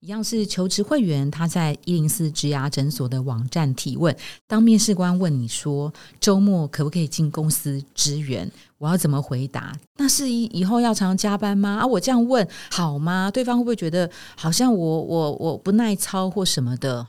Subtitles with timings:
[0.00, 4.14] 一样是求职会员，他在一零四职涯诊所的网站提问。
[4.46, 8.48] 当面试官问你说周末可不可以进公司支援，
[8.78, 9.72] 我要怎么回答？
[9.96, 11.78] 那是以以后要常加班吗？
[11.80, 13.28] 啊，我这样问好吗？
[13.28, 17.08] 对方会不会觉得好像我我我不耐操或什么的？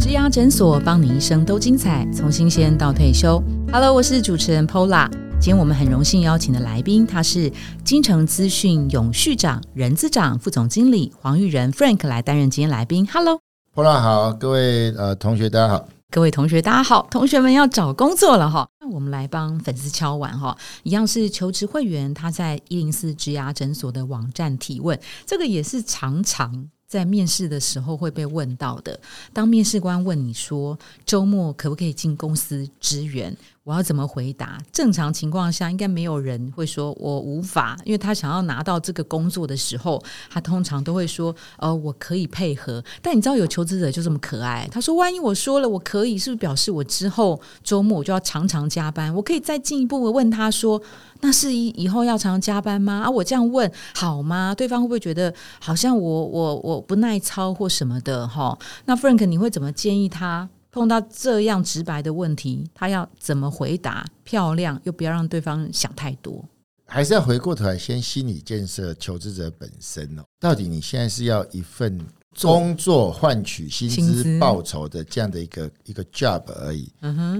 [0.00, 3.42] 职涯诊所帮你一生都精彩，从新鲜到退休。
[3.70, 5.21] Hello，我是主持人 Pola。
[5.42, 7.52] 今天我们很荣幸邀请的来宾，他是
[7.82, 13.04] 金城资讯永续长、人资长、副总经理黄玉仁 Frank 来担任今天来宾。
[13.12, 26.68] Hello，Pola 好，各位呃同学大家好，各位同学大家好，同学们要找工作了哈，那我们来帮粉丝敲完哈，一样是求职会员，他在一零四职涯诊所的网站提问，这个也是常常。
[26.86, 29.00] 在面试的时候会被问到的。
[29.32, 33.34] 当面试官问你说周末可不可以进公司支援，
[33.64, 34.58] 我要怎么回答？
[34.72, 42.82] 正常情况下，应该没有人会说我无法，因为他想要拿到这个工作的时候，他通常都会说呃我可以配合。
[43.00, 49.14] 但你知道有求职者就这么可爱，他说万一我说了我可以，是不是表示我之后周末我就要常常加班？
[49.14, 50.82] 我可以再进一步的问他说。
[51.24, 53.02] 那是以以后要常常加班吗？
[53.04, 54.52] 啊，我这样问好吗？
[54.52, 58.26] 对方会不会觉得好像我我我不耐操或什么的？
[58.26, 64.04] 哈，那 Frank，你会怎么建议他碰到这样直白的问题，他要怎么回答？
[64.24, 66.44] 漂亮又不要让对方想太多，
[66.86, 70.24] 还是要回过头来先心理建设求职者本身哦。
[70.40, 72.00] 到底你现在是要一份
[72.40, 76.90] 工作换取薪资报酬的这样的一个一个 job 而已，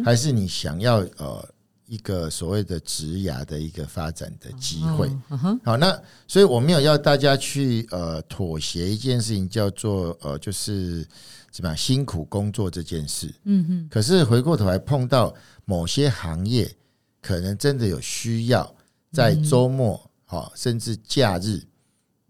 [0.05, 1.49] 还是你想要呃？
[1.93, 5.11] 一个所谓的职涯的一个发展的机会，
[5.63, 11.07] 好，那所以我没有要大家去呃妥协一件事情，叫做呃就是
[11.51, 13.89] 怎么样辛苦工作这件事，嗯哼。
[13.91, 15.35] 可是回过头来碰到
[15.67, 16.75] 某些行业，
[17.21, 18.75] 可能真的有需要
[19.13, 21.63] 在周末，好，甚至假日。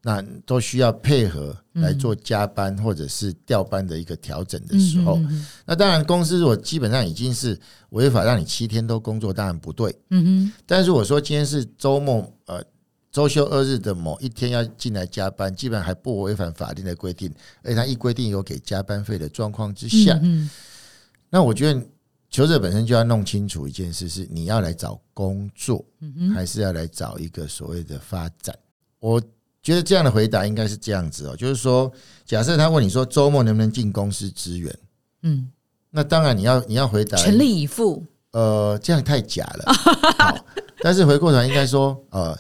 [0.05, 5.17] 那都需要配合来做加班或者是调班的一个调整的时候，
[5.65, 7.57] 那当然公司如果基本上已经是
[7.91, 9.97] 违法让你七天都工作，当然不对。
[10.11, 10.53] 嗯哼。
[10.67, 12.61] 但是我说今天是周末，呃，
[13.13, 17.33] 周休二日的某一天要进来加班，基本上还不违反法定的规定，
[17.63, 20.21] 而且他一规定有给加班费的状况之下，
[21.31, 21.81] 那我觉得
[22.29, 25.85] 求者本身就要弄清楚一件事：是你要来找工作，
[26.35, 28.59] 还是要来找一个所谓的发展？
[28.99, 29.23] 我。
[29.63, 31.91] 觉得这样的回答应该是这样子哦，就是说，
[32.25, 34.79] 假设他问你说周末能不能进公司支援，
[35.23, 35.49] 嗯，
[35.91, 39.73] 那当然你要你要回答全力以赴，呃，这样太假了。
[40.19, 40.37] 好，
[40.81, 42.37] 但是回过头应该说，呃，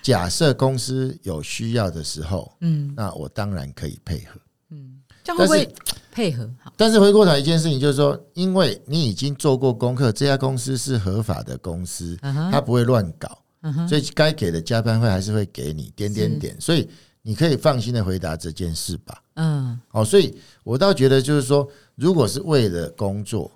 [0.00, 5.74] 假设公司有需要的时候，嗯，那我当然可以配合，嗯，这样会不会
[6.12, 6.48] 配合？
[6.62, 12.16] 好，但是回过头一件事情就是说，因为你已经做过功课，这家公司是合法的公司，
[12.52, 13.40] 它不会乱搞。
[13.88, 16.88] 所以该给的加班费还是会给你点点点，所以
[17.22, 19.22] 你可以放心的回答这件事吧。
[19.34, 23.50] 嗯，哦，所以我倒觉得就是说，如果是为了工作，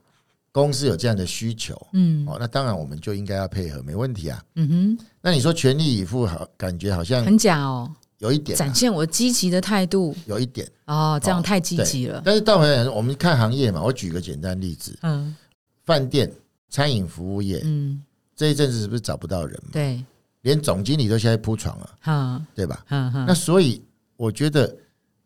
[0.51, 4.43] 公司有这样的需求，嗯，哦，那当然我们就应该要配合，没问题啊。
[4.55, 10.67] 嗯哼，那你说全力以赴，好，感觉好像很假哦，有一点展现我积极的态度，有一点。
[10.87, 12.23] 哦，这样太积极了。
[12.25, 15.37] 但是倒回来，我们看行业嘛，我举个简单例子，嗯，
[15.85, 16.33] 饭店、
[16.71, 18.03] 餐饮服务业，嗯。
[18.39, 19.61] 这一阵子是不是找不到人？
[19.73, 20.05] 对，
[20.43, 22.85] 连总经理都现在铺床了，哈，对吧？
[22.89, 23.83] 那所以
[24.17, 24.73] 我觉得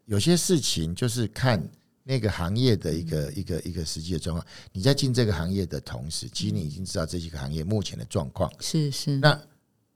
[0.06, 1.62] 有些事情就是看
[2.04, 4.46] 那个行业的一个一个一个实际的状况。
[4.72, 8.50] 你在进这个行业的同时，其实你已经知道这几个行业目前的状况。
[8.60, 9.38] 是是，那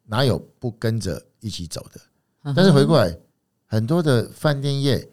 [0.04, 2.52] 哪有不跟着一起走的？
[2.54, 3.16] 但是回过来，
[3.64, 5.08] 很多的饭店业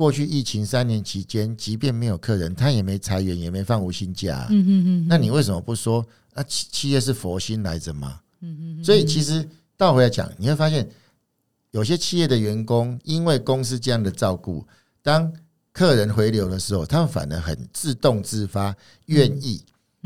[0.00, 4.46] 过去疫情三年期间，即便没有客人，他也没裁员，也没放无薪假。
[4.48, 6.02] 嗯嗯嗯，那你为什么不说？
[6.32, 8.18] 那企企业是佛心来着吗？
[8.40, 9.46] 嗯嗯，所以其实
[9.76, 10.88] 倒回来讲，你会发现
[11.72, 14.66] 有些企业的员工因为公司这样的照顾，
[15.02, 15.30] 当
[15.70, 18.74] 客人回流的时候，他们反而很自动自发，
[19.04, 19.62] 愿意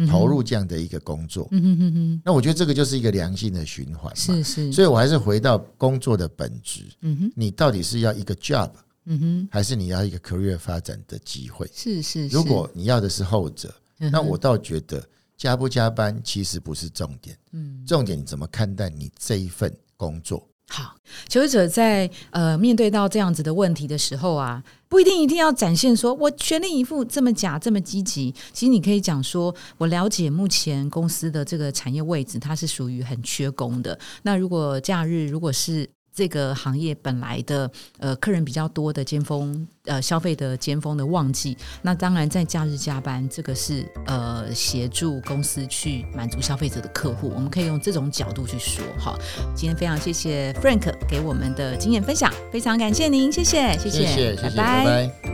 [0.09, 1.47] 投入这样的一个工作。
[1.53, 2.23] 嗯哼哼哼。
[2.25, 4.13] 那我觉得这个就是一个良性的循环。
[4.17, 4.73] 是是。
[4.73, 6.83] 所以我还是回到工作的本质。
[7.03, 7.33] 嗯哼。
[7.37, 8.73] 你到底是要一个 job，
[9.07, 11.69] 嗯哼，还是你要一个 career 发展的机会？
[11.75, 12.29] 是是。
[12.29, 15.03] 如果你要的是后者，那我倒觉得。
[15.37, 20.49] 加不加班其实不是重点，嗯，重点你怎么看待你这一份工作？
[20.69, 20.95] 好，
[21.29, 28.33] 求职者在呃面对到这样子的问题的时候啊，不一定一定要展现说我全力以赴这么假这么积极。
[28.53, 33.99] 其实你可以讲说，我了解目前公司的这个产业位置，它是属于很缺工的。
[34.23, 49.19] 那如果假日如果是这个行业本来的呃客人比较多的尖峰呃消费的尖峰的旺季，那当然在假日加班，这个是呃协助公司去满足消费者的客户，我们可以用这种角度去说哈。
[49.55, 55.34] 今天非常谢谢 Frank 给我们的经验分享，非常感谢您，谢谢谢谢，拜拜。